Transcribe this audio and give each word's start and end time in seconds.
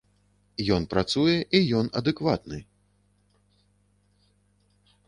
Ён 0.77 0.87
працуе, 0.93 1.35
і 1.57 1.61
ён 1.81 1.85
адэкватны. 2.01 2.59